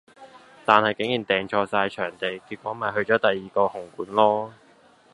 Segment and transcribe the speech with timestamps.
[0.65, 4.51] 但系居然訂錯曬場地，結果咪去咗第二個紅館囉